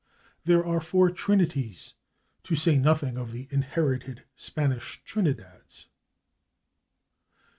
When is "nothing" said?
2.75-3.19